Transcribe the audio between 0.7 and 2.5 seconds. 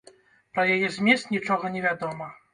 яе змест нічога не вядома.